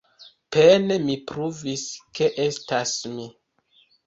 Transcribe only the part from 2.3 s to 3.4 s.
estas mi.